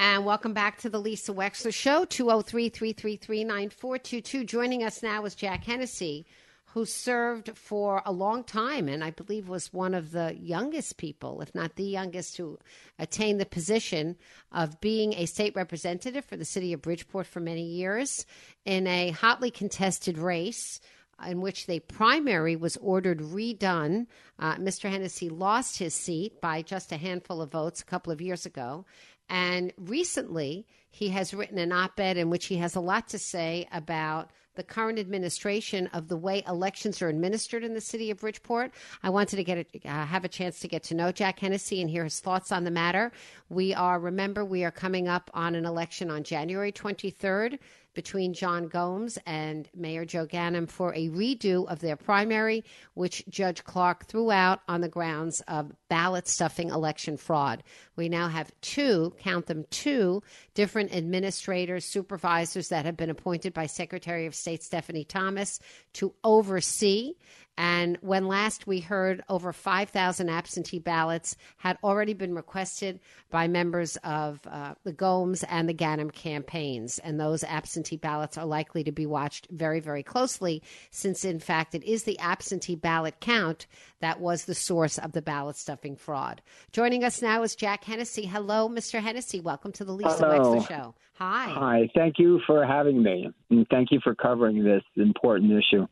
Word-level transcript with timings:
And 0.00 0.24
welcome 0.24 0.52
back 0.52 0.78
to 0.82 0.88
the 0.88 1.00
Lisa 1.00 1.32
Wexler 1.32 1.74
Show, 1.74 2.04
203 2.04 2.68
333 2.68 3.42
9422. 3.42 4.44
Joining 4.44 4.84
us 4.84 5.02
now 5.02 5.24
is 5.24 5.34
Jack 5.34 5.64
Hennessy, 5.64 6.24
who 6.66 6.84
served 6.84 7.58
for 7.58 8.00
a 8.06 8.12
long 8.12 8.44
time 8.44 8.88
and 8.88 9.02
I 9.02 9.10
believe 9.10 9.48
was 9.48 9.72
one 9.72 9.94
of 9.94 10.12
the 10.12 10.36
youngest 10.38 10.98
people, 10.98 11.40
if 11.40 11.52
not 11.52 11.74
the 11.74 11.82
youngest, 11.82 12.36
to 12.36 12.60
attain 13.00 13.38
the 13.38 13.44
position 13.44 14.14
of 14.52 14.80
being 14.80 15.14
a 15.14 15.26
state 15.26 15.56
representative 15.56 16.24
for 16.24 16.36
the 16.36 16.44
city 16.44 16.72
of 16.72 16.80
Bridgeport 16.80 17.26
for 17.26 17.40
many 17.40 17.64
years 17.64 18.24
in 18.64 18.86
a 18.86 19.10
hotly 19.10 19.50
contested 19.50 20.16
race 20.16 20.80
in 21.26 21.40
which 21.40 21.66
the 21.66 21.80
primary 21.80 22.54
was 22.54 22.76
ordered 22.76 23.18
redone. 23.18 24.06
Uh, 24.38 24.54
Mr. 24.56 24.88
Hennessy 24.88 25.28
lost 25.28 25.78
his 25.78 25.92
seat 25.92 26.40
by 26.40 26.62
just 26.62 26.92
a 26.92 26.96
handful 26.96 27.42
of 27.42 27.50
votes 27.50 27.80
a 27.80 27.84
couple 27.84 28.12
of 28.12 28.20
years 28.20 28.46
ago. 28.46 28.84
And 29.28 29.72
recently, 29.76 30.66
he 30.90 31.08
has 31.10 31.34
written 31.34 31.58
an 31.58 31.72
op 31.72 31.98
ed 32.00 32.16
in 32.16 32.30
which 32.30 32.46
he 32.46 32.56
has 32.56 32.74
a 32.74 32.80
lot 32.80 33.08
to 33.08 33.18
say 33.18 33.68
about 33.72 34.30
the 34.58 34.64
current 34.64 34.98
administration 34.98 35.86
of 35.88 36.08
the 36.08 36.16
way 36.16 36.42
elections 36.48 37.00
are 37.00 37.08
administered 37.08 37.62
in 37.62 37.74
the 37.74 37.80
city 37.80 38.10
of 38.10 38.18
Bridgeport. 38.18 38.72
I 39.04 39.10
wanted 39.10 39.36
to 39.36 39.44
get 39.44 39.58
a, 39.58 39.88
uh, 39.88 40.04
have 40.04 40.24
a 40.24 40.28
chance 40.28 40.58
to 40.58 40.68
get 40.68 40.82
to 40.84 40.96
know 40.96 41.12
Jack 41.12 41.38
Hennessy 41.38 41.80
and 41.80 41.88
hear 41.88 42.02
his 42.02 42.18
thoughts 42.18 42.50
on 42.50 42.64
the 42.64 42.70
matter. 42.72 43.12
We 43.48 43.72
are, 43.72 44.00
remember, 44.00 44.44
we 44.44 44.64
are 44.64 44.72
coming 44.72 45.06
up 45.06 45.30
on 45.32 45.54
an 45.54 45.64
election 45.64 46.10
on 46.10 46.24
January 46.24 46.72
23rd 46.72 47.60
between 47.94 48.34
John 48.34 48.68
Gomes 48.68 49.18
and 49.26 49.68
Mayor 49.74 50.04
Joe 50.04 50.26
Ganim 50.26 50.68
for 50.68 50.92
a 50.94 51.08
redo 51.08 51.66
of 51.66 51.78
their 51.78 51.96
primary, 51.96 52.64
which 52.94 53.24
Judge 53.28 53.62
Clark 53.62 54.06
threw 54.06 54.30
out 54.30 54.60
on 54.68 54.80
the 54.80 54.88
grounds 54.88 55.40
of 55.48 55.72
ballot 55.88 56.28
stuffing 56.28 56.70
election 56.70 57.16
fraud. 57.16 57.62
We 57.96 58.08
now 58.08 58.28
have 58.28 58.52
two, 58.60 59.14
count 59.20 59.46
them 59.46 59.64
two, 59.70 60.22
different 60.54 60.94
administrators, 60.94 61.84
supervisors 61.84 62.68
that 62.68 62.84
have 62.84 62.96
been 62.96 63.10
appointed 63.10 63.54
by 63.54 63.66
Secretary 63.66 64.26
of 64.26 64.34
State 64.34 64.62
Stephanie 64.62 65.04
Thomas 65.04 65.60
to 65.94 66.14
oversee 66.22 67.14
and 67.58 67.98
when 68.02 68.28
last 68.28 68.68
we 68.68 68.78
heard 68.78 69.24
over 69.28 69.52
5,000 69.52 70.28
absentee 70.28 70.78
ballots 70.78 71.34
had 71.56 71.76
already 71.82 72.14
been 72.14 72.32
requested 72.32 73.00
by 73.30 73.48
members 73.48 73.96
of 74.04 74.40
uh, 74.46 74.74
the 74.84 74.92
Gomes 74.92 75.42
and 75.42 75.68
the 75.68 75.74
Ganim 75.74 76.12
campaigns. 76.12 77.00
And 77.00 77.18
those 77.18 77.42
absentee 77.42 77.96
ballots 77.96 78.38
are 78.38 78.46
likely 78.46 78.84
to 78.84 78.92
be 78.92 79.06
watched 79.06 79.48
very, 79.50 79.80
very 79.80 80.04
closely, 80.04 80.62
since 80.92 81.24
in 81.24 81.40
fact 81.40 81.74
it 81.74 81.82
is 81.82 82.04
the 82.04 82.20
absentee 82.20 82.76
ballot 82.76 83.16
count 83.18 83.66
that 83.98 84.20
was 84.20 84.44
the 84.44 84.54
source 84.54 84.96
of 84.96 85.10
the 85.10 85.22
ballot 85.22 85.56
stuffing 85.78 85.96
fraud. 85.96 86.42
Joining 86.72 87.04
us 87.04 87.22
now 87.22 87.44
is 87.44 87.54
Jack 87.54 87.84
Hennessy. 87.84 88.26
Hello, 88.26 88.68
Mr. 88.68 89.00
Hennessy. 89.00 89.40
Welcome 89.40 89.70
to 89.72 89.84
the 89.84 89.92
Lisa 89.92 90.16
Hello. 90.16 90.56
Wexler 90.56 90.68
Show. 90.68 90.94
Hi. 91.14 91.50
Hi, 91.50 91.90
thank 91.94 92.18
you 92.18 92.40
for 92.48 92.66
having 92.66 93.00
me, 93.00 93.30
and 93.50 93.64
thank 93.70 93.92
you 93.92 94.00
for 94.02 94.16
covering 94.16 94.64
this 94.64 94.82
important 94.96 95.52
issue. 95.52 95.86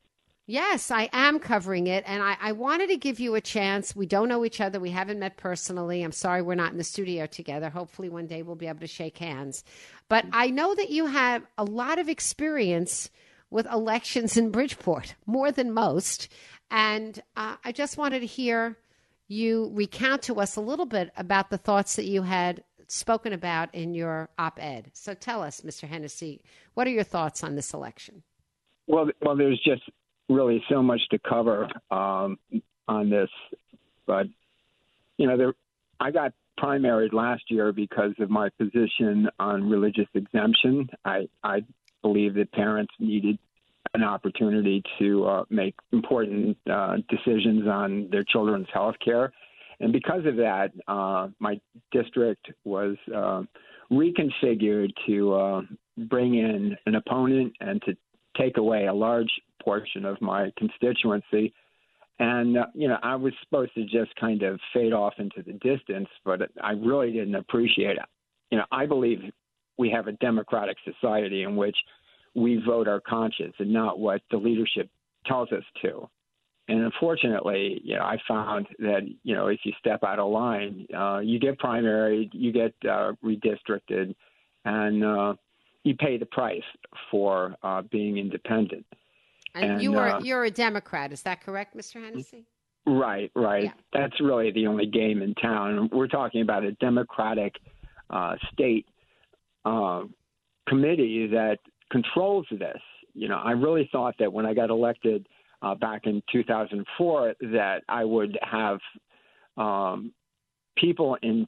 Yes, 0.49 0.91
I 0.91 1.09
am 1.13 1.39
covering 1.39 1.87
it. 1.87 2.03
And 2.07 2.21
I, 2.21 2.37
I, 2.41 2.53
wanted 2.53 2.89
to 2.91 2.97
give 2.97 3.21
you 3.21 3.35
a 3.35 3.41
chance. 3.41 3.95
We 3.95 4.07
don't 4.07 4.29
know 4.29 4.45
each 4.45 4.61
other. 4.61 4.79
We 4.81 4.91
haven't 4.91 5.19
met 5.19 5.37
personally. 5.37 6.03
I'm 6.03 6.13
sorry 6.13 6.43
we're 6.43 6.55
not 6.55 6.71
in 6.73 6.79
the 6.79 6.85
studio 6.85 7.27
together. 7.27 7.69
Hopefully, 7.69 8.09
one 8.09 8.27
day 8.27 8.43
we'll 8.43 8.57
be 8.57 8.69
able 8.69 8.81
to 8.81 8.87
shake 8.87 9.19
hands. 9.19 9.63
But 10.09 10.25
I 10.33 10.51
know 10.51 10.75
that 10.75 10.91
you 10.91 11.07
have 11.07 11.45
a 11.59 11.65
lot 11.65 11.99
of 12.01 12.09
experience 12.09 13.11
with 13.51 13.67
elections 13.67 14.37
in 14.37 14.51
Bridgeport, 14.51 15.15
more 15.27 15.53
than 15.53 15.73
most. 15.73 16.29
And 16.73 17.21
uh, 17.37 17.57
I 17.65 17.71
just 17.71 17.97
wanted 17.97 18.21
to 18.21 18.27
hear 18.27 18.77
you 19.29 19.71
recount 19.75 20.23
to 20.23 20.41
us 20.41 20.57
a 20.57 20.61
little 20.61 20.87
bit 20.87 21.11
about 21.17 21.51
the 21.51 21.59
thoughts 21.59 21.97
that 21.97 22.05
you 22.05 22.23
had 22.23 22.63
spoken 22.89 23.33
about 23.33 23.75
in 23.75 23.95
your 23.95 24.29
op 24.39 24.59
ed. 24.61 24.91
So 24.95 25.15
tell 25.15 25.43
us, 25.43 25.63
Mr. 25.63 25.89
Hennessy, 25.89 26.43
what 26.75 26.87
are 26.87 26.91
your 26.91 27.05
thoughts 27.05 27.43
on 27.43 27.57
this 27.57 27.75
election? 27.75 28.23
Well, 28.87 29.11
well, 29.21 29.37
there's 29.37 29.61
just 29.65 29.83
really 30.29 30.63
so 30.69 30.83
much 30.83 31.01
to 31.11 31.19
cover 31.19 31.69
um, 31.91 32.39
on 32.87 33.11
this, 33.11 33.31
but 34.07 34.27
you 35.17 35.27
know, 35.27 35.37
there, 35.37 35.55
I 35.99 36.11
got 36.11 36.33
primaried 36.59 37.13
last 37.13 37.45
year 37.49 37.73
because 37.73 38.13
of 38.19 38.31
my 38.31 38.49
position 38.51 39.29
on 39.39 39.69
religious 39.69 40.09
exemption. 40.15 40.89
I 41.05 41.29
I 41.43 41.65
believe 42.03 42.35
that 42.35 42.53
parents 42.53 42.93
needed 42.99 43.39
an 43.97 44.05
opportunity 44.05 44.83
to 44.99 45.25
uh, 45.25 45.45
make 45.49 45.75
important 45.91 46.57
uh, 46.71 46.97
decisions 47.09 47.67
on 47.67 48.09
their 48.13 48.25
children's 48.25 48.69
health 48.73 48.95
care. 49.03 49.33
And 49.81 49.91
because 49.91 50.27
of 50.27 50.37
that, 50.37 50.71
uh, 50.87 51.29
my 51.39 51.59
district 51.93 52.47
was 52.65 52.97
uh, 53.15 53.43
reconfigured 53.91 54.91
to 55.07 55.35
uh, 55.35 55.61
bring 56.11 56.35
in 56.35 56.77
an 56.85 56.95
opponent 56.97 57.55
and 57.61 57.81
to 57.87 57.97
take 58.37 58.59
away 58.59 58.87
a 58.87 58.93
large 58.93 59.33
portion 59.65 60.05
of 60.05 60.21
my 60.21 60.53
constituency. 60.59 61.55
And, 62.19 62.59
uh, 62.59 62.67
you 62.75 62.89
know, 62.89 62.99
I 63.03 63.17
was 63.17 63.33
supposed 63.43 63.75
to 63.75 63.85
just 63.85 64.15
kind 64.21 64.43
of 64.43 64.61
fade 64.75 64.93
off 64.93 65.15
into 65.19 65.43
the 65.43 65.55
distance, 65.55 66.09
but 66.23 66.51
I 66.63 66.73
really 66.73 67.13
didn't 67.13 67.35
appreciate 67.35 67.97
it. 67.97 68.09
You 68.51 68.59
know, 68.59 68.65
I 68.71 68.85
believe 68.85 69.21
we 69.79 69.91
have 69.91 70.07
a 70.07 70.13
democratic 70.13 70.77
society 70.85 71.45
in 71.45 71.57
which 71.57 71.77
we 72.37 72.63
vote 72.65 72.87
our 72.87 73.01
conscience 73.01 73.55
and 73.59 73.73
not 73.73 73.99
what 73.99 74.21
the 74.31 74.37
leadership 74.37 74.89
tells 75.25 75.51
us 75.51 75.65
to. 75.83 76.09
And 76.69 76.83
unfortunately, 76.83 77.81
you 77.83 77.95
know, 77.95 78.03
I 78.03 78.19
found 78.29 78.67
that 78.81 79.03
you 79.23 79.35
know 79.35 79.47
if 79.47 79.61
you 79.65 79.73
step 79.79 80.03
out 80.05 80.19
of 80.19 80.31
line, 80.31 80.87
uh, 80.97 81.21
you 81.21 81.39
get 81.39 81.59
primary, 81.59 82.29
you 82.33 82.53
get 82.53 82.75
uh, 82.85 83.13
redistricted, 83.25 84.15
and 84.65 85.05
uh, 85.05 85.35
you 85.85 85.95
pay 85.95 86.19
the 86.19 86.27
price 86.27 86.65
for 87.11 87.55
uh, 87.63 87.83
being 87.83 88.19
independent. 88.19 88.85
And, 89.55 89.65
And, 89.65 89.83
you 89.83 89.97
are 89.97 90.17
uh, 90.17 90.21
you're 90.21 90.45
a 90.45 90.51
Democrat, 90.51 91.13
is 91.13 91.23
that 91.23 91.41
correct, 91.41 91.77
Mr. 91.77 92.03
Hennessy? 92.03 92.45
Right, 92.85 93.31
right. 93.35 93.65
Yeah. 93.65 93.73
That's 93.93 94.21
really 94.21 94.53
the 94.53 94.67
only 94.67 94.87
game 94.87 95.23
in 95.23 95.35
town. 95.35 95.89
We're 95.93 96.07
talking 96.09 96.43
about 96.43 96.65
a 96.65 96.73
Democratic 96.73 97.55
uh, 98.11 98.37
state 98.53 98.87
uh, 99.65 100.03
committee 100.69 101.27
that 101.29 101.59
controls 101.91 102.47
this. 102.51 102.81
You 103.15 103.29
know, 103.29 103.41
I 103.43 103.53
really 103.53 103.89
thought 103.93 104.15
that 104.19 104.33
when 104.33 104.47
I 104.47 104.55
got 104.55 104.71
elected 104.71 105.27
uh, 105.63 105.75
back 105.75 106.03
in 106.05 106.23
2004, 106.31 107.35
that 107.53 107.83
I 107.89 108.05
would 108.05 108.39
have 108.43 108.79
um, 109.57 110.13
people 110.77 111.17
in 111.23 111.47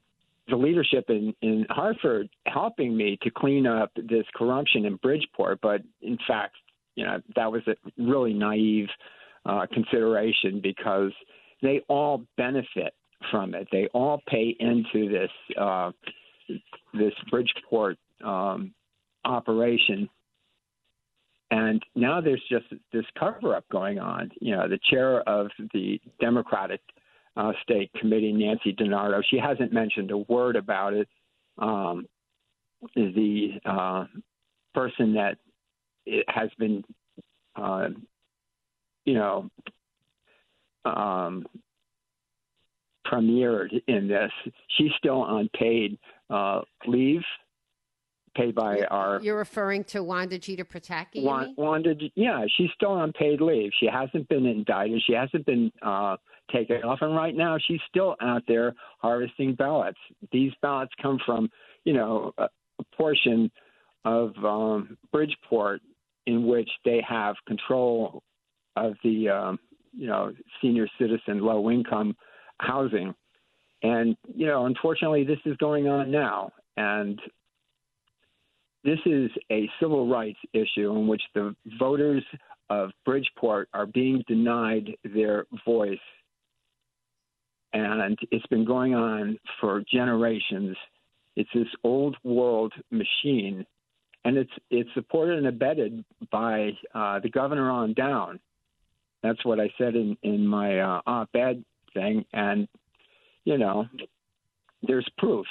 the 0.49 0.57
leadership 0.57 1.05
in, 1.11 1.35
in 1.43 1.67
Hartford 1.69 2.29
helping 2.47 2.97
me 2.97 3.19
to 3.23 3.31
clean 3.31 3.67
up 3.67 3.91
this 3.97 4.25
corruption 4.35 4.87
in 4.87 4.97
Bridgeport. 4.97 5.61
But 5.61 5.83
in 6.01 6.19
fact, 6.27 6.55
you 6.95 7.05
know, 7.05 7.21
that 7.37 7.53
was 7.53 7.63
a 7.67 7.77
really 8.03 8.33
naive 8.33 8.89
uh, 9.45 9.67
consideration 9.73 10.61
because 10.63 11.13
they 11.63 11.81
all 11.89 12.25
benefit 12.37 12.95
from 13.31 13.55
it. 13.55 13.69
They 13.71 13.89
all 13.93 14.23
pay 14.29 14.57
into 14.59 15.09
this 15.09 15.31
uh, 15.61 15.91
this 16.95 17.13
Bridgeport 17.31 17.99
um, 18.25 18.73
operation. 19.25 20.09
And 21.51 21.83
now 21.95 22.21
there's 22.21 22.43
just 22.51 22.67
this 22.93 23.05
cover 23.19 23.55
up 23.55 23.65
going 23.71 23.99
on. 23.99 24.31
You 24.41 24.57
know, 24.57 24.69
the 24.69 24.79
chair 24.91 25.27
of 25.29 25.49
the 25.73 26.01
Democratic 26.21 26.81
uh, 27.37 27.53
State 27.63 27.91
Committee, 27.95 28.33
Nancy 28.33 28.75
DiNardo, 28.75 29.23
she 29.29 29.39
hasn't 29.39 29.73
mentioned 29.73 30.11
a 30.11 30.19
word 30.19 30.57
about 30.57 30.93
it. 30.93 31.09
Um, 31.59 32.07
the 32.95 33.61
uh, 33.65 34.05
person 34.75 35.15
that 35.15 35.39
has 36.29 36.51
been, 36.59 36.85
uh, 37.57 37.89
you 39.05 39.15
know, 39.15 39.51
um, 40.85 41.47
premiered 43.07 43.71
in 43.89 44.07
this, 44.07 44.31
she's 44.77 44.93
still 44.99 45.23
on 45.23 45.49
paid 45.59 45.99
uh, 46.31 46.61
leave 46.87 47.23
paid 48.39 48.55
by 48.55 48.83
our. 48.83 49.21
You're 49.21 49.37
referring 49.37 49.85
to 49.85 50.03
Wanda 50.03 50.39
Geter-Pataky? 50.39 51.23
Wanda, 51.57 51.95
yeah, 52.15 52.45
she's 52.57 52.71
still 52.75 52.93
on 52.93 53.13
paid 53.13 53.41
leave. 53.41 53.73
She 53.81 53.87
hasn't 53.87 54.29
been 54.29 54.47
indicted. 54.47 55.03
She 55.07 55.13
hasn't 55.13 55.45
been 55.45 55.73
uh, 55.83 56.17
taken 56.53 56.77
off, 56.83 57.01
and 57.03 57.15
right 57.15 57.37
now 57.37 57.59
she's 57.67 57.81
still 57.89 58.17
out 58.23 58.43
there 58.47 58.75
harvesting 59.01 59.55
ballots. 59.55 59.99
These 60.33 60.53
ballots 60.63 60.93
come 61.03 61.19
from, 61.27 61.51
you 61.85 61.95
know, 61.95 62.33
a, 62.39 62.45
a 62.79 62.85
portion 62.97 63.51
of 64.05 64.33
um, 64.45 64.97
Bridgeport 65.13 65.81
in 66.27 66.47
which 66.47 66.71
they 66.85 67.03
have 67.07 67.35
control 67.47 68.23
of 68.77 68.95
the, 69.03 69.29
um, 69.29 69.59
you 69.97 70.07
know, 70.07 70.33
senior 70.63 70.87
citizen, 71.01 71.41
low 71.41 71.71
income 71.71 72.15
housing. 72.61 73.15
And, 73.83 74.17
you 74.35 74.47
know, 74.47 74.67
unfortunately, 74.67 75.25
this 75.25 75.39
is 75.45 75.57
going 75.57 75.89
on 75.89 76.11
now. 76.11 76.53
And 76.77 77.19
this 78.89 78.99
is 79.05 79.31
a 79.53 79.69
civil 79.81 80.09
rights 80.09 80.39
issue 80.55 80.91
in 80.97 81.07
which 81.07 81.21
the 81.35 81.55
voters 81.79 82.25
of 82.71 82.91
Bridgeport 83.05 83.69
are 83.75 83.85
being 83.85 84.25
denied 84.27 84.97
their 85.05 85.45
voice. 85.67 85.99
And 87.75 88.19
it's 88.31 88.47
been 88.47 88.65
going 88.65 88.95
on 88.95 89.39
for 89.61 89.83
generations. 89.93 90.75
It's 91.37 91.51
this 91.55 91.69
old 91.85 92.17
world 92.25 92.73
machine, 92.91 93.67
and 94.25 94.39
it's 94.39 94.51
it's 94.71 94.89
supported 94.95 95.37
and 95.37 95.47
abetted 95.47 96.03
by 96.33 96.71
uh, 96.95 97.21
the 97.21 97.29
governor 97.29 97.71
on 97.71 97.93
down. 97.93 98.41
That's 99.23 99.45
what 99.45 99.61
I 99.61 99.69
said 99.77 99.97
in 99.97 100.17
in 100.23 100.47
my 100.47 100.81
uh, 100.81 101.03
op-ed 101.07 101.63
thing, 101.93 102.25
and 102.33 102.67
you 103.45 103.59
know, 103.59 103.87
there's 104.83 105.07
proof 105.19 105.47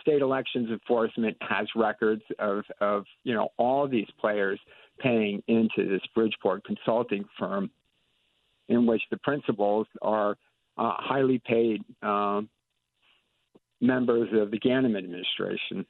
state 0.00 0.22
elections 0.22 0.70
enforcement 0.70 1.36
has 1.40 1.66
records 1.74 2.22
of, 2.38 2.64
of 2.80 3.04
you 3.24 3.34
know 3.34 3.48
all 3.56 3.88
these 3.88 4.08
players 4.20 4.60
paying 4.98 5.42
into 5.46 5.88
this 5.88 6.02
Bridgeport 6.14 6.64
consulting 6.64 7.24
firm, 7.38 7.70
in 8.68 8.86
which 8.86 9.02
the 9.10 9.16
principals 9.18 9.86
are 10.02 10.32
uh, 10.76 10.94
highly 10.96 11.40
paid 11.44 11.82
um, 12.02 12.48
members 13.80 14.28
of 14.32 14.50
the 14.50 14.58
Ganim 14.58 14.96
administration. 14.96 15.86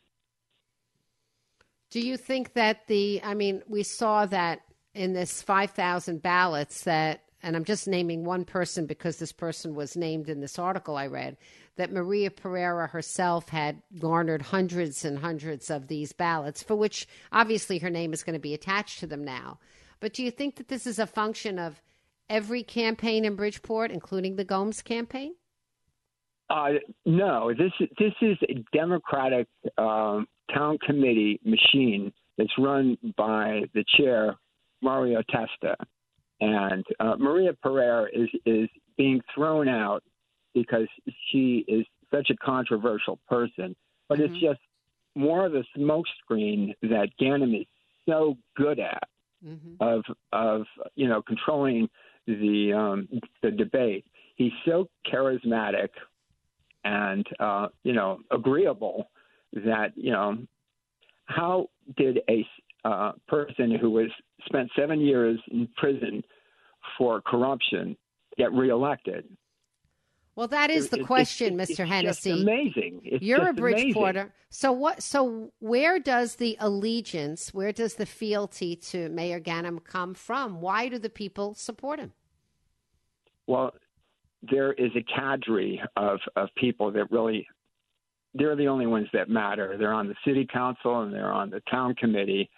Do 1.90 2.00
you 2.00 2.16
think 2.16 2.52
that 2.54 2.86
the? 2.86 3.22
I 3.22 3.34
mean, 3.34 3.62
we 3.66 3.82
saw 3.82 4.26
that 4.26 4.60
in 4.94 5.12
this 5.12 5.42
five 5.42 5.70
thousand 5.70 6.22
ballots 6.22 6.84
that 6.84 7.22
and 7.42 7.56
I'm 7.56 7.64
just 7.64 7.86
naming 7.86 8.24
one 8.24 8.44
person 8.44 8.86
because 8.86 9.18
this 9.18 9.32
person 9.32 9.74
was 9.74 9.96
named 9.96 10.28
in 10.28 10.40
this 10.40 10.58
article 10.58 10.96
I 10.96 11.06
read, 11.06 11.36
that 11.76 11.92
Maria 11.92 12.30
Pereira 12.30 12.88
herself 12.88 13.48
had 13.48 13.82
garnered 13.98 14.42
hundreds 14.42 15.04
and 15.04 15.18
hundreds 15.18 15.70
of 15.70 15.88
these 15.88 16.12
ballots, 16.12 16.62
for 16.62 16.74
which 16.74 17.06
obviously 17.30 17.78
her 17.78 17.90
name 17.90 18.12
is 18.12 18.24
going 18.24 18.34
to 18.34 18.40
be 18.40 18.54
attached 18.54 19.00
to 19.00 19.06
them 19.06 19.24
now. 19.24 19.58
But 20.00 20.12
do 20.12 20.24
you 20.24 20.30
think 20.30 20.56
that 20.56 20.68
this 20.68 20.86
is 20.86 20.98
a 20.98 21.06
function 21.06 21.58
of 21.58 21.80
every 22.28 22.62
campaign 22.62 23.24
in 23.24 23.36
Bridgeport, 23.36 23.90
including 23.90 24.36
the 24.36 24.44
Gomes 24.44 24.82
campaign? 24.82 25.34
Uh, 26.50 26.74
no, 27.04 27.52
this 27.52 27.72
this 27.98 28.14
is 28.22 28.38
a 28.48 28.64
Democratic 28.72 29.48
um, 29.76 30.26
town 30.54 30.78
committee 30.84 31.38
machine 31.44 32.12
that's 32.38 32.52
run 32.58 32.96
by 33.16 33.62
the 33.74 33.84
chair 33.98 34.36
Mario 34.80 35.22
Testa, 35.30 35.76
and 36.40 36.84
uh, 37.00 37.16
Maria 37.18 37.52
Pereira 37.52 38.06
is 38.12 38.28
is 38.46 38.68
being 38.96 39.20
thrown 39.34 39.68
out 39.68 40.02
because 40.54 40.88
she 41.30 41.64
is 41.68 41.84
such 42.12 42.30
a 42.30 42.36
controversial 42.36 43.18
person. 43.28 43.74
But 44.08 44.18
mm-hmm. 44.18 44.34
it's 44.34 44.42
just 44.42 44.60
more 45.14 45.46
of 45.46 45.54
a 45.54 45.64
smokescreen 45.76 46.74
that 46.82 47.08
Ganim 47.20 47.60
is 47.60 47.66
so 48.06 48.36
good 48.56 48.78
at 48.78 49.08
mm-hmm. 49.44 49.74
of 49.80 50.04
of 50.32 50.62
you 50.94 51.08
know 51.08 51.22
controlling 51.22 51.88
the 52.26 52.72
um, 52.72 53.08
the 53.42 53.50
debate. 53.50 54.04
He's 54.36 54.52
so 54.64 54.88
charismatic 55.12 55.88
and 56.84 57.26
uh, 57.40 57.68
you 57.82 57.92
know 57.92 58.20
agreeable 58.30 59.10
that 59.52 59.92
you 59.96 60.12
know 60.12 60.38
how 61.26 61.68
did 61.96 62.20
a 62.28 62.46
uh, 62.84 63.12
person 63.26 63.76
who 63.80 63.90
was 63.90 64.08
spent 64.46 64.70
seven 64.76 65.00
years 65.00 65.38
in 65.50 65.68
prison 65.76 66.22
for 66.96 67.20
corruption 67.20 67.96
get 68.36 68.52
reelected. 68.52 69.24
Well, 70.38 70.48
that 70.48 70.70
is 70.70 70.90
the 70.90 71.02
question, 71.02 71.58
it's, 71.58 71.72
Mr. 71.72 71.84
Hennessy. 71.84 72.30
amazing. 72.30 73.00
It's 73.02 73.24
You're 73.24 73.48
a 73.48 73.52
Bridgeporter. 73.52 74.30
So 74.50 74.70
what? 74.70 75.02
So 75.02 75.50
where 75.58 75.98
does 75.98 76.36
the 76.36 76.56
allegiance, 76.60 77.52
where 77.52 77.72
does 77.72 77.94
the 77.94 78.06
fealty 78.06 78.76
to 78.76 79.08
Mayor 79.08 79.40
Ganim 79.40 79.82
come 79.82 80.14
from? 80.14 80.60
Why 80.60 80.88
do 80.88 80.96
the 80.96 81.10
people 81.10 81.54
support 81.54 81.98
him? 81.98 82.12
Well, 83.48 83.74
there 84.48 84.72
is 84.74 84.92
a 84.94 85.02
cadre 85.02 85.82
of 85.96 86.20
of 86.36 86.50
people 86.56 86.92
that 86.92 87.10
really 87.10 87.44
they're 88.34 88.54
the 88.54 88.68
only 88.68 88.86
ones 88.86 89.08
that 89.12 89.28
matter. 89.28 89.76
They're 89.76 89.92
on 89.92 90.06
the 90.06 90.14
city 90.24 90.46
council 90.50 91.00
and 91.00 91.12
they're 91.12 91.32
on 91.32 91.50
the 91.50 91.60
town 91.70 91.94
committee, 91.96 92.48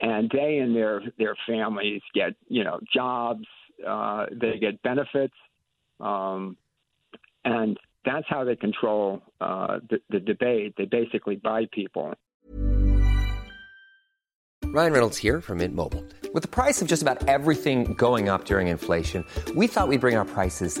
and 0.00 0.30
they 0.32 0.58
and 0.58 0.74
their 0.74 1.02
their 1.18 1.36
families 1.46 2.02
get 2.14 2.34
you 2.48 2.64
know 2.64 2.80
jobs, 2.92 3.46
uh, 3.86 4.26
they 4.30 4.58
get 4.58 4.82
benefits, 4.82 5.34
um, 6.00 6.56
and 7.44 7.78
that's 8.04 8.26
how 8.28 8.44
they 8.44 8.56
control 8.56 9.22
uh, 9.40 9.78
the, 9.90 9.98
the 10.10 10.20
debate. 10.20 10.74
They 10.76 10.84
basically 10.84 11.36
buy 11.36 11.66
people. 11.72 12.14
Ryan 14.64 14.92
Reynolds 14.92 15.16
here 15.16 15.40
from 15.40 15.58
Mint 15.58 15.74
Mobile. 15.74 16.04
With 16.34 16.42
the 16.42 16.48
price 16.48 16.82
of 16.82 16.88
just 16.88 17.00
about 17.00 17.26
everything 17.26 17.94
going 17.94 18.28
up 18.28 18.44
during 18.44 18.68
inflation, 18.68 19.24
we 19.56 19.66
thought 19.66 19.88
we'd 19.88 20.02
bring 20.02 20.16
our 20.16 20.26
prices 20.26 20.80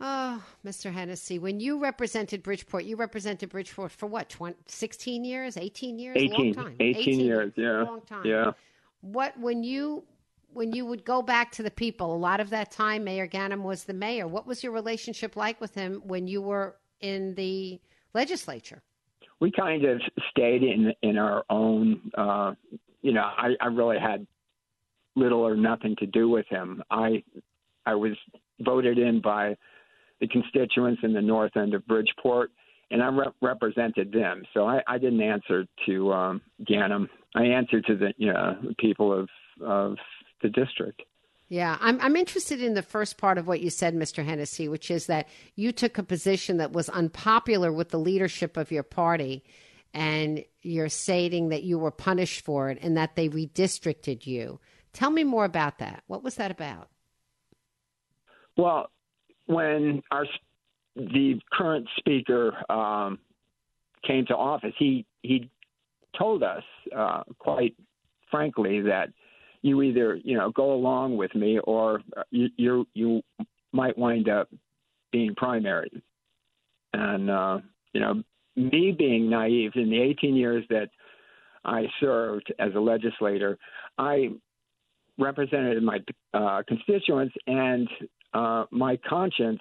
Oh, 0.00 0.42
Mr. 0.64 0.92
Hennessy, 0.92 1.38
when 1.40 1.58
you 1.58 1.80
represented 1.80 2.42
Bridgeport, 2.42 2.84
you 2.84 2.96
represented 2.96 3.48
Bridgeport 3.48 3.90
for 3.90 4.06
what, 4.06 4.28
20, 4.28 4.56
16 4.66 5.24
years, 5.24 5.56
18 5.56 5.98
years? 5.98 6.16
18, 6.16 6.30
long 6.30 6.54
time. 6.54 6.76
18, 6.78 7.02
18 7.02 7.20
years, 7.20 7.52
yeah. 7.56 7.82
Long 7.82 8.00
time. 8.02 8.24
Yeah. 8.24 8.52
What, 9.00 9.38
when 9.38 9.64
you 9.64 10.04
when 10.54 10.72
you 10.72 10.86
would 10.86 11.04
go 11.04 11.20
back 11.20 11.52
to 11.52 11.62
the 11.62 11.70
people, 11.70 12.14
a 12.14 12.16
lot 12.16 12.40
of 12.40 12.50
that 12.50 12.70
time 12.70 13.04
Mayor 13.04 13.28
Ganim 13.28 13.62
was 13.62 13.84
the 13.84 13.92
mayor. 13.92 14.26
What 14.26 14.46
was 14.46 14.62
your 14.62 14.72
relationship 14.72 15.36
like 15.36 15.60
with 15.60 15.74
him 15.74 16.02
when 16.04 16.26
you 16.26 16.40
were 16.40 16.76
in 17.00 17.34
the 17.34 17.78
legislature? 18.14 18.82
We 19.40 19.52
kind 19.52 19.84
of 19.84 20.00
stayed 20.30 20.62
in 20.62 20.94
in 21.02 21.18
our 21.18 21.44
own. 21.50 22.10
Uh, 22.16 22.54
you 23.02 23.12
know, 23.12 23.22
I, 23.22 23.54
I 23.60 23.66
really 23.66 23.98
had 23.98 24.26
little 25.14 25.40
or 25.40 25.56
nothing 25.56 25.96
to 25.96 26.06
do 26.06 26.28
with 26.28 26.46
him. 26.48 26.82
I 26.90 27.22
I 27.86 27.94
was 27.94 28.16
voted 28.60 28.98
in 28.98 29.20
by 29.20 29.56
the 30.20 30.28
constituents 30.28 31.00
in 31.02 31.12
the 31.12 31.22
north 31.22 31.56
end 31.56 31.74
of 31.74 31.86
Bridgeport, 31.86 32.50
and 32.90 33.02
I 33.02 33.10
represented 33.40 34.12
them. 34.12 34.42
So 34.54 34.66
I, 34.66 34.80
I 34.86 34.98
didn't 34.98 35.20
answer 35.20 35.66
to 35.86 36.12
um, 36.12 36.40
Ganim. 36.68 37.08
I 37.34 37.44
answered 37.44 37.84
to 37.86 37.96
the 37.96 38.12
you 38.16 38.32
know 38.32 38.56
people 38.78 39.12
of 39.12 39.28
of 39.62 39.96
the 40.42 40.48
district. 40.48 41.02
Yeah, 41.48 41.78
I'm 41.80 42.00
I'm 42.00 42.16
interested 42.16 42.62
in 42.62 42.74
the 42.74 42.82
first 42.82 43.16
part 43.16 43.38
of 43.38 43.46
what 43.46 43.60
you 43.60 43.70
said, 43.70 43.94
Mr. 43.94 44.24
Hennessy, 44.24 44.68
which 44.68 44.90
is 44.90 45.06
that 45.06 45.28
you 45.54 45.72
took 45.72 45.98
a 45.98 46.02
position 46.02 46.58
that 46.58 46.72
was 46.72 46.88
unpopular 46.88 47.72
with 47.72 47.90
the 47.90 47.98
leadership 47.98 48.56
of 48.56 48.70
your 48.70 48.82
party, 48.82 49.44
and 49.94 50.44
you're 50.62 50.90
stating 50.90 51.48
that 51.48 51.62
you 51.62 51.78
were 51.78 51.90
punished 51.90 52.44
for 52.44 52.70
it 52.70 52.78
and 52.82 52.96
that 52.96 53.16
they 53.16 53.28
redistricted 53.28 54.26
you. 54.26 54.60
Tell 54.92 55.10
me 55.10 55.24
more 55.24 55.44
about 55.44 55.78
that. 55.78 56.02
What 56.06 56.22
was 56.22 56.34
that 56.36 56.50
about? 56.50 56.88
Well, 58.56 58.90
when 59.48 60.02
our 60.10 60.26
the 60.94 61.40
current 61.52 61.86
speaker 61.98 62.52
um, 62.70 63.18
came 64.06 64.24
to 64.26 64.36
office, 64.36 64.74
he 64.78 65.04
he 65.22 65.50
told 66.16 66.42
us 66.42 66.62
uh, 66.96 67.22
quite 67.38 67.74
frankly 68.30 68.80
that 68.82 69.08
you 69.62 69.82
either 69.82 70.16
you 70.16 70.36
know 70.36 70.50
go 70.50 70.72
along 70.72 71.16
with 71.16 71.34
me 71.34 71.58
or 71.64 72.00
you 72.30 72.48
you, 72.56 72.86
you 72.94 73.22
might 73.72 73.96
wind 73.98 74.28
up 74.28 74.48
being 75.12 75.34
primary. 75.34 75.90
And 76.92 77.30
uh, 77.30 77.58
you 77.92 78.00
know, 78.00 78.22
me 78.56 78.94
being 78.96 79.30
naive 79.30 79.72
in 79.74 79.90
the 79.90 80.00
18 80.00 80.34
years 80.34 80.64
that 80.68 80.90
I 81.64 81.86
served 82.00 82.52
as 82.58 82.74
a 82.74 82.80
legislator, 82.80 83.58
I 83.98 84.30
represented 85.18 85.82
my 85.82 85.98
uh, 86.34 86.62
constituents 86.66 87.34
and 87.46 87.88
uh, 88.34 88.64
my 88.70 88.98
conscience, 89.08 89.60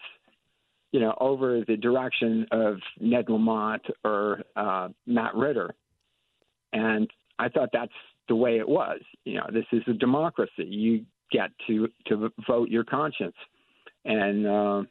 you 0.92 1.00
know, 1.00 1.16
over 1.20 1.64
the 1.68 1.78
direction 1.78 2.46
of 2.52 2.78
Ned 3.00 3.30
Lamont 3.30 3.82
or 4.04 4.42
uh, 4.56 4.90
Matt 5.06 5.36
Ritter. 5.36 5.74
And 6.74 7.10
I 7.40 7.50
thought 7.50 7.70
that's 7.74 7.92
the 8.28 8.36
way 8.36 8.58
it 8.58 8.68
was. 8.68 9.00
You 9.24 9.36
know, 9.36 9.48
this 9.52 9.66
is 9.72 9.84
a 9.88 9.94
democracy. 9.94 10.66
You 10.66 11.06
get 11.32 11.52
to 11.68 11.88
to 12.08 12.32
vote 12.48 12.70
your 12.70 12.84
conscience, 12.84 13.36
and 14.06 14.48
uh, 14.48 14.84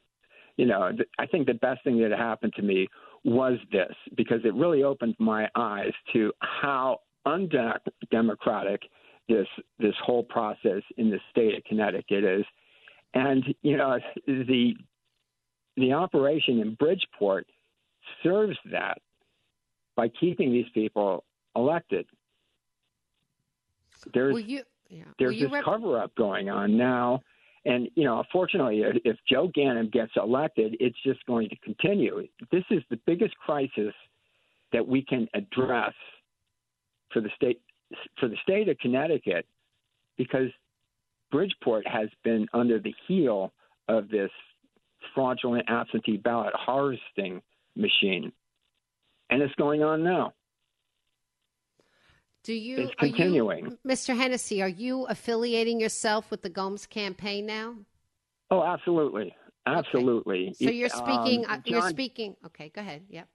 you 0.56 0.66
know, 0.66 0.90
th- 0.90 1.09
I 1.18 1.26
think 1.26 1.47
the 1.47 1.54
best 1.54 1.85
thing 1.85 2.00
that 2.00 2.16
happened 2.16 2.54
to 2.56 2.62
me 2.62 2.88
was 3.25 3.59
this 3.73 3.92
because 4.16 4.40
it 4.45 4.54
really 4.54 4.83
opened 4.85 5.16
my 5.18 5.49
eyes 5.56 5.92
to 6.12 6.33
how 6.40 7.00
undemocratic 7.26 8.83
this 9.28 9.49
this 9.78 9.95
whole 10.04 10.23
process 10.23 10.83
in 10.97 11.11
the 11.11 11.18
state 11.30 11.56
of 11.56 11.64
Connecticut 11.64 12.25
is, 12.25 12.45
and 13.14 13.44
you 13.62 13.76
know, 13.76 13.98
the 14.26 14.75
the 15.76 15.92
operation 15.92 16.60
in 16.60 16.75
Bridgeport 16.75 17.46
serves 18.22 18.56
that 18.70 18.98
by 19.96 20.08
keeping 20.08 20.52
these 20.52 20.68
people 20.75 21.25
elected. 21.54 22.06
There's 24.12 24.42
you, 24.44 24.62
yeah. 24.88 25.04
there's 25.18 25.38
this 25.38 25.50
rep- 25.50 25.64
cover 25.64 25.98
up 25.98 26.14
going 26.14 26.48
on 26.48 26.76
now. 26.76 27.20
And, 27.64 27.88
you 27.96 28.04
know, 28.04 28.20
unfortunately, 28.20 28.84
if 29.04 29.16
Joe 29.28 29.50
Ganim 29.56 29.90
gets 29.90 30.12
elected, 30.16 30.76
it's 30.78 30.96
just 31.04 31.25
going 31.26 31.48
to 31.48 31.56
continue. 31.56 32.25
This 32.52 32.62
is 32.70 32.82
the 32.90 33.00
biggest 33.06 33.36
crisis 33.38 33.92
that 34.72 34.86
we 34.86 35.02
can 35.02 35.28
address 35.34 35.94
for 37.12 37.20
the 37.20 37.30
state 37.34 37.60
for 38.18 38.28
the 38.28 38.36
state 38.42 38.68
of 38.68 38.78
Connecticut 38.78 39.46
because 40.16 40.50
Bridgeport 41.30 41.87
has 41.87 42.09
been 42.25 42.47
under 42.52 42.78
the 42.78 42.95
heel 43.06 43.52
of 43.88 44.09
this 44.09 44.30
fraudulent 45.14 45.64
absentee 45.68 46.16
ballot 46.16 46.52
harvesting 46.54 47.42
machine. 47.75 48.33
And 49.30 49.42
it's 49.42 49.54
going 49.54 49.83
on 49.83 50.04
now. 50.04 50.35
Do 52.45 52.52
you 52.52 52.78
it's 52.78 52.95
continuing. 52.95 53.64
You, 53.64 53.78
Mr. 53.85 54.16
Hennessy, 54.16 54.62
are 54.62 54.68
you 54.68 55.04
affiliating 55.06 55.80
yourself 55.80 56.30
with 56.30 56.42
the 56.42 56.49
Gomes 56.49 56.87
campaign 56.87 57.45
now? 57.45 57.75
Oh, 58.52 58.62
absolutely. 58.62 59.35
Absolutely. 59.66 60.50
Okay. 60.50 60.66
So 60.66 60.71
you're 60.71 60.88
speaking 60.88 61.45
um, 61.45 61.50
uh, 61.50 61.59
you're 61.64 61.88
speaking 61.88 62.37
okay, 62.47 62.71
go 62.73 62.80
ahead. 62.80 63.02
Yep. 63.09 63.28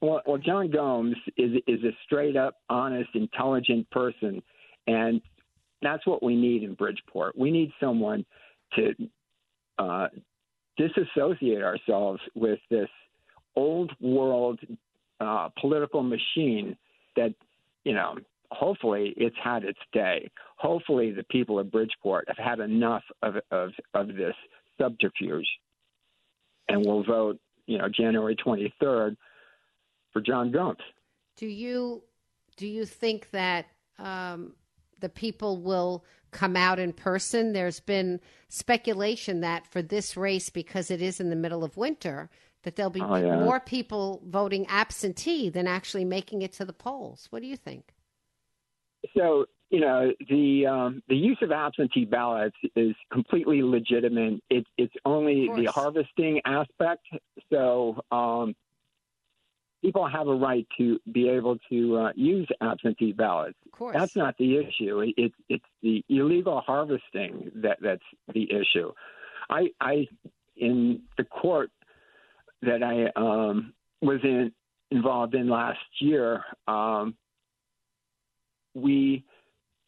Well, 0.00 0.22
well, 0.26 0.38
John 0.38 0.70
Gomes 0.70 1.16
is 1.36 1.52
is 1.68 1.84
a 1.84 1.92
straight 2.04 2.36
up, 2.36 2.56
honest, 2.68 3.10
intelligent 3.14 3.88
person, 3.90 4.42
and 4.88 5.20
that's 5.82 6.06
what 6.06 6.22
we 6.22 6.36
need 6.36 6.62
in 6.62 6.74
Bridgeport. 6.74 7.36
We 7.36 7.50
need 7.50 7.72
someone 7.80 8.24
to 8.74 8.94
uh, 9.78 10.08
disassociate 10.76 11.62
ourselves 11.62 12.20
with 12.34 12.60
this 12.70 12.88
old 13.56 13.92
world 14.00 14.60
uh, 15.20 15.48
political 15.60 16.02
machine 16.02 16.76
that 17.16 17.34
you 17.84 17.94
know 17.94 18.16
hopefully 18.50 19.14
it's 19.16 19.36
had 19.42 19.64
its 19.64 19.78
day. 19.92 20.30
Hopefully 20.56 21.10
the 21.10 21.24
people 21.24 21.58
of 21.58 21.70
Bridgeport 21.70 22.28
have 22.28 22.38
had 22.38 22.60
enough 22.60 23.04
of 23.22 23.36
of, 23.50 23.70
of 23.94 24.08
this 24.08 24.34
subterfuge, 24.78 25.48
and 26.68 26.84
will 26.84 27.04
vote, 27.04 27.38
you 27.66 27.78
know, 27.78 27.88
January 27.88 28.36
23rd 28.36 29.16
for 30.12 30.20
John 30.20 30.50
Gump. 30.50 30.78
Do 31.36 31.46
you 31.46 32.02
do 32.56 32.66
you 32.66 32.84
think 32.84 33.30
that 33.30 33.66
um, 33.98 34.52
the 35.02 35.10
people 35.10 35.60
will 35.60 36.04
come 36.30 36.56
out 36.56 36.78
in 36.78 36.94
person? 36.94 37.52
There's 37.52 37.80
been 37.80 38.20
speculation 38.48 39.40
that 39.42 39.66
for 39.66 39.82
this 39.82 40.16
race, 40.16 40.48
because 40.48 40.90
it 40.90 41.02
is 41.02 41.20
in 41.20 41.28
the 41.28 41.36
middle 41.36 41.62
of 41.62 41.76
winter, 41.76 42.30
that 42.62 42.76
there'll 42.76 42.90
be 42.90 43.02
oh, 43.02 43.16
yeah. 43.16 43.40
more 43.40 43.60
people 43.60 44.22
voting 44.24 44.66
absentee 44.68 45.50
than 45.50 45.66
actually 45.66 46.06
making 46.06 46.42
it 46.42 46.52
to 46.54 46.64
the 46.64 46.72
polls. 46.72 47.26
What 47.30 47.42
do 47.42 47.48
you 47.48 47.56
think? 47.56 47.92
So 49.16 49.46
you 49.70 49.80
know 49.80 50.12
the 50.28 50.66
um, 50.66 51.02
the 51.08 51.16
use 51.16 51.38
of 51.42 51.50
absentee 51.50 52.04
ballots 52.04 52.56
is 52.76 52.94
completely 53.10 53.62
legitimate. 53.62 54.42
It, 54.48 54.66
it's 54.78 54.94
only 55.04 55.48
the 55.56 55.70
harvesting 55.72 56.40
aspect. 56.44 57.06
So 57.50 58.00
um, 58.12 58.54
people 59.82 60.06
have 60.08 60.28
a 60.28 60.34
right 60.34 60.66
to 60.78 60.98
be 61.10 61.28
able 61.28 61.58
to 61.68 61.96
uh, 61.96 62.12
use 62.14 62.48
absentee 62.60 63.12
ballots. 63.12 63.56
Of 63.66 63.72
course. 63.72 63.96
That's 63.98 64.16
not 64.16 64.36
the 64.38 64.56
issue. 64.56 65.00
It, 65.00 65.14
it, 65.16 65.32
it's 65.48 65.64
the 65.82 66.04
illegal 66.08 66.60
harvesting 66.60 67.50
that 67.56 67.78
that's 67.82 68.02
the 68.32 68.48
issue. 68.50 68.92
I, 69.50 69.70
I 69.80 70.08
in 70.56 71.02
the 71.18 71.24
court 71.24 71.70
that 72.62 72.82
I 72.82 73.10
um, 73.20 73.74
was 74.00 74.20
in 74.22 74.52
involved 74.90 75.34
in 75.34 75.48
last 75.48 75.80
year. 76.00 76.44
Um, 76.68 77.16
we 78.74 79.24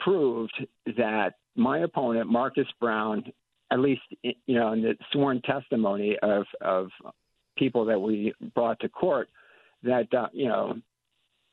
proved 0.01 0.67
that 0.99 1.35
my 1.57 1.79
opponent, 1.79 2.29
Marcus 2.29 2.67
Brown, 2.81 3.25
at 3.71 3.79
least 3.79 4.03
you 4.23 4.35
know 4.49 4.73
in 4.73 4.83
the 4.83 4.97
sworn 5.13 5.41
testimony 5.43 6.17
of 6.23 6.45
of 6.61 6.89
people 7.57 7.85
that 7.85 8.01
we 8.01 8.35
brought 8.55 8.81
to 8.81 8.89
court, 8.89 9.29
that 9.85 10.13
uh, 10.15 10.29
you 10.33 10.49
know 10.49 10.75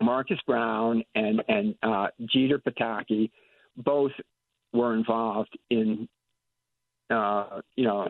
Marcus 0.01 0.39
Brown 0.47 1.03
and 1.15 1.41
and 1.47 1.75
uh, 1.83 2.07
Geter-Pataky 2.35 3.29
both 3.77 4.11
were 4.73 4.93
involved 4.95 5.57
in 5.69 6.07
uh, 7.09 7.61
you 7.75 7.85
know 7.85 8.09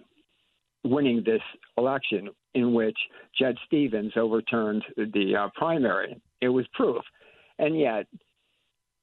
winning 0.84 1.24
this 1.25 1.42
election 1.78 2.30
in 2.54 2.74
which 2.74 2.98
Judge 3.38 3.58
Stevens 3.68 4.13
overturned 4.16 4.84
the 4.98 5.36
uh, 5.36 5.50
primary. 5.56 6.20
It 6.42 6.50
was 6.50 6.66
proof, 6.74 7.04
and 7.60 7.80
yet 7.80 8.08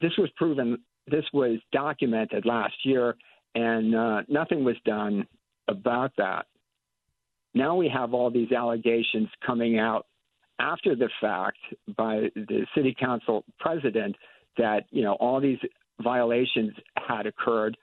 this 0.00 0.12
was 0.18 0.28
proven, 0.36 0.78
this 1.06 1.24
was 1.32 1.58
documented 1.72 2.44
last 2.44 2.74
year, 2.84 3.16
and 3.54 3.94
uh, 3.94 4.22
nothing 4.28 4.64
was 4.64 4.76
done 4.84 5.26
about 5.68 6.12
that. 6.18 6.46
Now 7.54 7.74
we 7.74 7.88
have 7.88 8.14
all 8.14 8.30
these 8.30 8.52
allegations 8.52 9.28
coming 9.44 9.78
out 9.78 10.06
after 10.58 10.94
the 10.96 11.08
fact 11.20 11.58
by 11.96 12.30
the 12.34 12.66
city 12.74 12.94
council 12.98 13.44
president 13.60 14.16
that 14.56 14.86
you 14.90 15.02
know 15.02 15.14
all 15.14 15.40
these 15.40 15.58
violations 16.02 16.72
had 16.96 17.26
occurred 17.26 17.76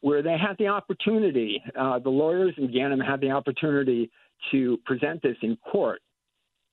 where 0.00 0.22
they 0.22 0.36
had 0.38 0.56
the 0.58 0.66
opportunity 0.66 1.62
uh, 1.78 1.98
the 1.98 2.10
lawyers 2.10 2.54
in 2.56 2.68
Ganim 2.68 3.04
had 3.04 3.20
the 3.20 3.30
opportunity 3.30 4.10
to 4.52 4.78
present 4.86 5.20
this 5.22 5.36
in 5.42 5.56
court, 5.56 6.00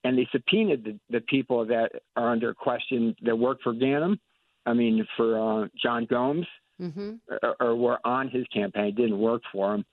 and 0.04 0.18
they 0.18 0.28
subpoenaed 0.32 0.84
the, 0.84 1.00
the 1.10 1.22
people 1.22 1.66
that 1.66 1.90
are 2.16 2.32
under 2.32 2.54
question 2.54 3.16
that 3.24 3.36
work 3.36 3.58
for 3.64 3.74
Ganim. 3.74 4.20
I 4.68 4.74
mean, 4.74 5.06
for 5.18 5.64
uh, 5.64 5.68
John 5.82 6.06
Gomes, 6.06 6.48
Mm-hmm. 6.82 7.14
or, 7.42 7.56
or 7.62 7.76
were 7.78 8.00
on 8.06 8.28
his 8.28 8.46
campaign, 8.48 8.94
didn't 8.96 9.18
work 9.18 9.44
for 9.54 9.76
him, 9.76 9.86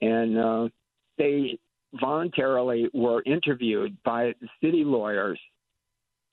and 0.00 0.38
uh, 0.38 0.68
they 1.16 1.58
voluntarily 1.94 2.88
were 2.92 3.22
interviewed 3.24 3.96
by 4.04 4.34
city 4.62 4.84
lawyers, 4.84 5.38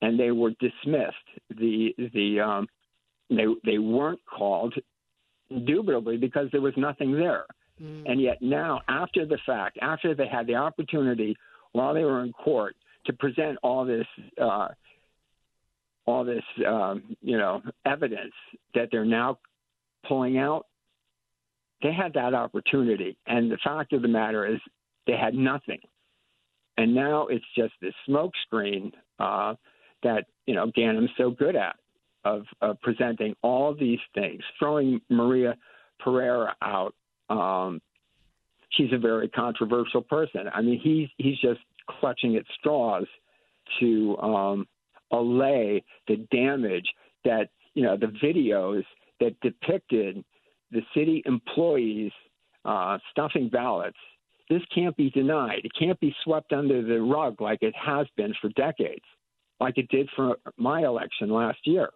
and 0.02 0.20
they 0.20 0.32
were 0.32 0.52
dismissed. 0.60 1.16
The 1.50 1.94
the 2.14 2.40
um, 2.40 2.68
they 3.30 3.46
they 3.64 3.78
weren't 3.78 4.20
called, 4.26 4.74
indubitably 5.50 6.18
because 6.18 6.48
there 6.52 6.62
was 6.62 6.74
nothing 6.78 7.14
there. 7.14 7.46
And 8.08 8.22
yet 8.22 8.42
now, 8.42 8.82
after 8.88 9.26
the 9.26 9.38
fact, 9.46 9.78
after 9.82 10.16
they 10.16 10.28
had 10.28 10.48
the 10.48 10.56
opportunity 10.56 11.36
while 11.74 11.94
they 11.94 12.06
were 12.06 12.24
in 12.24 12.32
court 12.32 12.76
to 13.06 13.14
present 13.14 13.58
all 13.64 13.84
this, 13.84 14.08
uh, 14.42 14.70
all 16.06 16.24
this, 16.24 16.44
um, 16.66 17.04
you 17.22 17.38
know, 17.38 17.62
evidence 17.86 18.34
that 18.76 18.90
they're 18.92 19.04
now 19.04 19.40
pulling 20.08 20.38
out, 20.38 20.68
they 21.84 21.92
had 21.92 22.14
that 22.14 22.34
opportunity. 22.34 23.18
And 23.28 23.52
the 23.52 23.58
fact 23.58 23.92
of 23.92 24.02
the 24.02 24.08
matter 24.08 24.46
is, 24.46 24.60
they 25.08 25.14
had 25.14 25.34
nothing. 25.34 25.80
And 26.78 26.94
now 26.94 27.28
it's 27.28 27.46
just 27.56 27.74
this 27.82 27.94
smokescreen 28.08 28.92
uh, 29.20 29.56
that 30.04 30.26
you 30.46 30.54
know 30.54 30.72
Ganim's 30.76 31.12
so 31.18 31.30
good 31.30 31.56
at 31.56 31.76
of, 32.26 32.44
of 32.62 32.82
presenting 32.82 33.36
all 33.42 33.74
these 33.74 34.00
things, 34.14 34.42
throwing 34.60 35.00
Maria 35.10 35.56
Pereira 36.00 36.56
out. 36.62 36.94
Um, 37.30 37.82
she's 38.72 38.92
a 38.92 38.98
very 38.98 39.30
controversial 39.30 40.02
person. 40.02 40.50
I 40.54 40.62
mean, 40.62 40.80
he's 40.80 41.08
he's 41.18 41.40
just 41.40 41.62
clutching 42.00 42.36
at 42.36 42.44
straws 42.60 43.06
to 43.80 44.18
um, 44.18 44.68
allay 45.12 45.84
the 46.08 46.18
damage 46.32 46.88
that 47.24 47.50
you 47.74 47.84
know 47.84 47.96
the 47.96 48.08
videos 48.08 48.84
that 49.20 49.40
depicted 49.42 50.24
the 50.72 50.82
city 50.94 51.24
employees 51.26 52.12
uh, 52.66 52.98
stuffing 53.12 53.50
ballots. 53.50 53.98
This 54.50 54.62
can't 54.74 54.96
be 54.96 55.10
denied. 55.10 55.62
It 55.64 55.72
can't 55.78 56.00
be 56.00 56.16
swept 56.24 56.54
under 56.54 56.84
the 56.84 57.02
rug 57.02 57.42
like 57.42 57.60
it 57.62 57.76
has 57.76 58.08
been 58.16 58.34
for 58.42 58.50
decades, 58.50 59.06
like 59.60 59.78
it 59.78 59.90
did 59.90 60.10
for 60.16 60.38
my 60.58 60.82
election 60.82 61.30
last 61.30 61.60
year. 61.66 61.90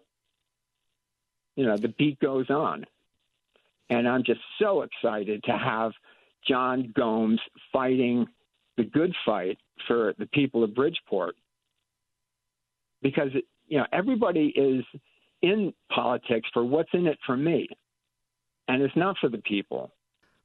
You 1.56 1.66
know, 1.66 1.76
the 1.76 1.88
beat 1.88 2.18
goes 2.18 2.50
on. 2.50 2.84
And 3.88 4.08
I'm 4.08 4.24
just 4.24 4.40
so 4.60 4.82
excited 4.82 5.42
to 5.44 5.52
have 5.52 5.92
John 6.48 6.92
Gomes 6.96 7.40
fighting 7.72 8.26
the 8.76 8.84
good 8.84 9.14
fight 9.26 9.58
for 9.86 10.14
the 10.18 10.26
people 10.26 10.64
of 10.64 10.74
Bridgeport 10.74 11.34
because, 13.02 13.30
you 13.66 13.78
know, 13.78 13.86
everybody 13.92 14.52
is 14.56 14.84
in 15.42 15.72
politics 15.92 16.48
for 16.52 16.64
what's 16.64 16.90
in 16.92 17.06
it 17.06 17.18
for 17.26 17.36
me, 17.36 17.68
and 18.68 18.82
it's 18.82 18.96
not 18.96 19.16
for 19.20 19.28
the 19.28 19.38
people. 19.38 19.92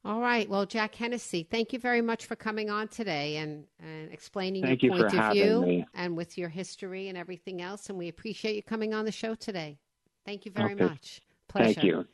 All 0.06 0.20
right. 0.20 0.48
Well, 0.48 0.66
Jack 0.66 0.94
Hennessy, 0.94 1.42
thank 1.50 1.72
you 1.72 1.80
very 1.80 2.00
much 2.00 2.26
for 2.26 2.36
coming 2.36 2.70
on 2.70 2.86
today 2.86 3.38
and, 3.38 3.64
and 3.80 4.12
explaining 4.12 4.62
Thank 4.62 4.80
your 4.84 4.94
you 4.94 5.00
point 5.00 5.10
for 5.10 5.16
of 5.18 5.24
having 5.24 5.42
view 5.42 5.60
me. 5.62 5.86
and 5.94 6.16
with 6.16 6.38
your 6.38 6.48
history 6.48 7.08
and 7.08 7.18
everything 7.18 7.60
else. 7.60 7.88
And 7.88 7.98
we 7.98 8.06
appreciate 8.06 8.54
you 8.54 8.62
coming 8.62 8.94
on 8.94 9.04
the 9.04 9.10
show 9.10 9.34
today. 9.34 9.78
Thank 10.24 10.44
you 10.46 10.52
very 10.52 10.74
Okay. 10.74 10.84
much. 10.84 11.20
Pleasure. 11.48 11.74
Thank 11.80 11.84
you. 11.84 12.06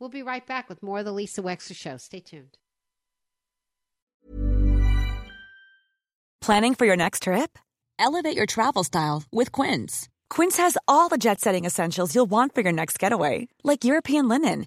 We'll 0.00 0.08
be 0.10 0.24
right 0.24 0.44
back 0.44 0.68
with 0.68 0.82
more 0.82 0.98
of 0.98 1.04
the 1.04 1.12
Lisa 1.12 1.40
Wexler 1.40 1.76
Show. 1.76 1.96
Stay 1.98 2.18
tuned. 2.18 2.58
Planning 6.40 6.74
for 6.74 6.86
your 6.86 6.96
next 6.96 7.22
trip? 7.22 7.56
Elevate 8.00 8.36
your 8.36 8.46
travel 8.46 8.82
style 8.82 9.22
with 9.30 9.52
Quince. 9.52 10.08
Quince 10.30 10.56
has 10.56 10.76
all 10.88 11.08
the 11.08 11.18
jet 11.18 11.40
setting 11.40 11.64
essentials 11.64 12.14
you'll 12.16 12.26
want 12.26 12.54
for 12.54 12.62
your 12.62 12.72
next 12.72 12.98
getaway, 12.98 13.48
like 13.62 13.84
European 13.84 14.28
linen, 14.28 14.66